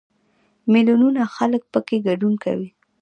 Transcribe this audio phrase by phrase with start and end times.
[0.71, 2.69] میلیونونه خلک پکې ګډون کوي.